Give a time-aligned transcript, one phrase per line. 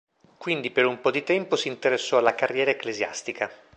[0.39, 3.51] Quindi per un po' di tempo si interessò della carriera ecclesiastica.